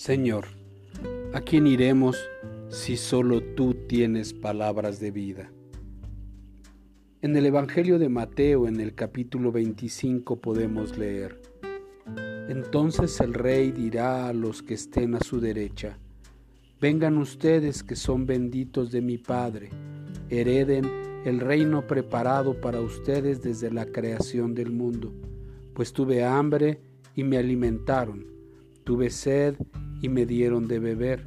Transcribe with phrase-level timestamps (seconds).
[0.00, 0.46] Señor,
[1.34, 2.16] ¿a quién iremos
[2.70, 5.52] si solo tú tienes palabras de vida?
[7.20, 11.38] En el Evangelio de Mateo, en el capítulo 25, podemos leer,
[12.48, 15.98] Entonces el rey dirá a los que estén a su derecha,
[16.80, 19.68] Vengan ustedes que son benditos de mi Padre,
[20.30, 20.90] hereden
[21.26, 25.12] el reino preparado para ustedes desde la creación del mundo,
[25.74, 26.80] pues tuve hambre
[27.14, 28.24] y me alimentaron,
[28.82, 29.56] tuve sed
[30.00, 31.24] y me dieron de beber.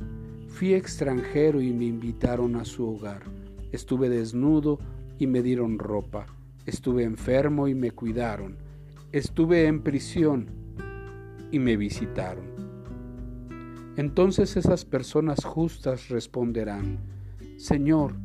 [0.47, 3.23] Fui extranjero y me invitaron a su hogar.
[3.71, 4.79] Estuve desnudo
[5.17, 6.25] y me dieron ropa.
[6.65, 8.57] Estuve enfermo y me cuidaron.
[9.11, 10.47] Estuve en prisión
[11.51, 12.45] y me visitaron.
[13.95, 16.97] Entonces esas personas justas responderán,
[17.57, 18.15] Señor,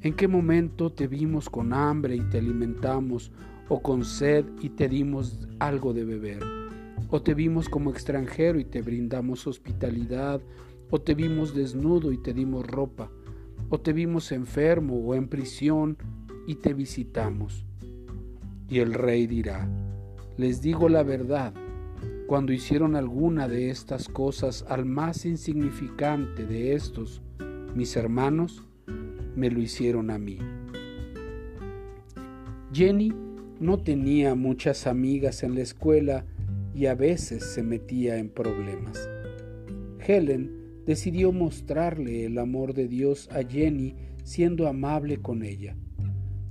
[0.00, 3.30] ¿en qué momento te vimos con hambre y te alimentamos,
[3.68, 6.63] o con sed y te dimos algo de beber?
[7.14, 10.40] O te vimos como extranjero y te brindamos hospitalidad,
[10.90, 13.08] o te vimos desnudo y te dimos ropa,
[13.68, 15.96] o te vimos enfermo o en prisión
[16.48, 17.66] y te visitamos.
[18.68, 19.68] Y el rey dirá,
[20.36, 21.54] les digo la verdad,
[22.26, 27.22] cuando hicieron alguna de estas cosas al más insignificante de estos,
[27.76, 28.66] mis hermanos,
[29.36, 30.40] me lo hicieron a mí.
[32.72, 33.14] Jenny
[33.60, 36.26] no tenía muchas amigas en la escuela
[36.74, 39.08] y a veces se metía en problemas.
[40.06, 43.94] Helen decidió mostrarle el amor de Dios a Jenny
[44.24, 45.76] siendo amable con ella.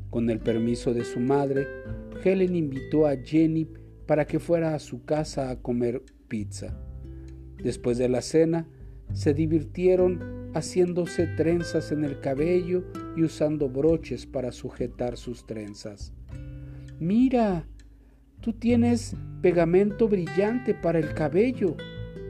[0.10, 1.68] Con el permiso de su madre,
[2.24, 3.68] Helen invitó a Jenny
[4.06, 6.80] para que fuera a su casa a comer pizza.
[7.64, 8.68] Después de la cena,
[9.14, 12.84] se divirtieron haciéndose trenzas en el cabello
[13.16, 16.14] y usando broches para sujetar sus trenzas.
[17.00, 17.68] Mira,
[18.44, 21.77] Tú tienes pegamento brillante para el cabello,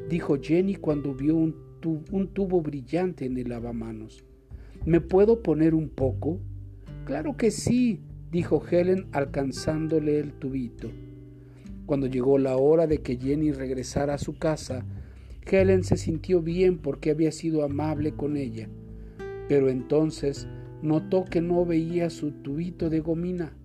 [0.07, 1.55] dijo Jenny cuando vio un,
[2.33, 4.23] tubo brillante en el lavamanos.
[4.85, 6.37] ¿Me puedo poner un poco?
[7.05, 10.91] Claro que sí, dijo Helen alcanzándole el tubito.
[11.87, 14.85] Cuando llegó la hora de que Jenny regresara a su casa,
[15.49, 18.69] Helen se sintió bien porque había sido amable con ella,
[19.49, 20.47] pero entonces
[20.83, 23.57] notó que no veía su tubito de gomina.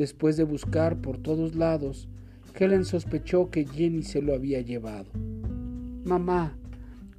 [0.00, 2.08] Después de buscar por todos lados,
[2.58, 5.10] Helen sospechó que Jenny se lo había llevado.
[6.06, 6.56] Mamá,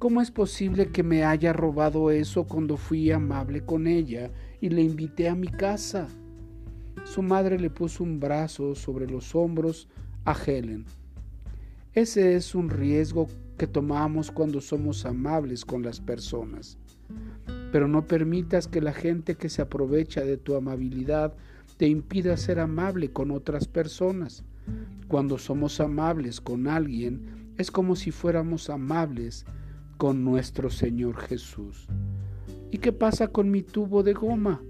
[0.00, 4.82] ¿cómo es posible que me haya robado eso cuando fui amable con ella y le
[4.82, 6.08] invité a mi casa?
[7.04, 9.86] Su madre le puso un brazo sobre los hombros
[10.24, 10.84] a Helen.
[11.94, 13.28] Ese es un riesgo
[13.58, 16.78] que tomamos cuando somos amables con las personas.
[17.70, 21.32] Pero no permitas que la gente que se aprovecha de tu amabilidad
[21.82, 24.44] te impida ser amable con otras personas.
[25.08, 29.44] Cuando somos amables con alguien, es como si fuéramos amables
[29.96, 31.88] con nuestro Señor Jesús.
[32.70, 34.62] ¿Y qué pasa con mi tubo de goma?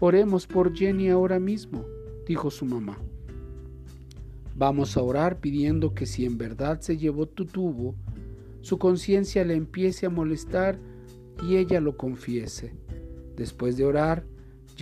[0.00, 1.84] Oremos por Jenny ahora mismo,
[2.26, 2.98] dijo su mamá.
[4.56, 7.94] Vamos a orar pidiendo que si en verdad se llevó tu tubo,
[8.60, 10.80] su conciencia le empiece a molestar
[11.48, 12.74] y ella lo confiese.
[13.36, 14.26] Después de orar,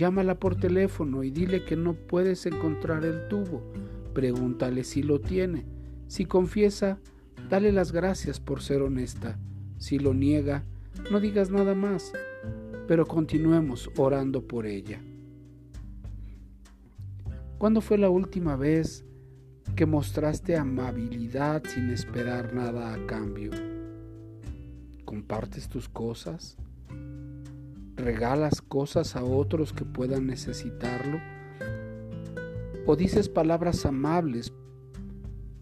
[0.01, 3.61] Llámala por teléfono y dile que no puedes encontrar el tubo.
[4.15, 5.63] Pregúntale si lo tiene.
[6.07, 6.97] Si confiesa,
[7.51, 9.37] dale las gracias por ser honesta.
[9.77, 10.63] Si lo niega,
[11.11, 12.13] no digas nada más,
[12.87, 14.99] pero continuemos orando por ella.
[17.59, 19.05] ¿Cuándo fue la última vez
[19.75, 23.51] que mostraste amabilidad sin esperar nada a cambio?
[25.05, 26.57] ¿Compartes tus cosas?
[28.01, 31.19] Regalas cosas a otros que puedan necesitarlo?
[32.85, 34.51] ¿O dices palabras amables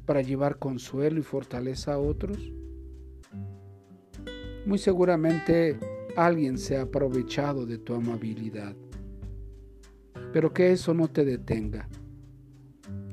[0.05, 2.51] para llevar consuelo y fortaleza a otros?
[4.65, 5.77] Muy seguramente
[6.15, 8.75] alguien se ha aprovechado de tu amabilidad,
[10.33, 11.87] pero que eso no te detenga.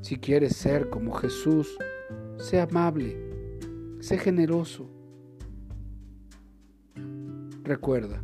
[0.01, 1.77] Si quieres ser como Jesús,
[2.37, 3.17] sé amable,
[3.99, 4.89] sé generoso.
[7.63, 8.23] Recuerda,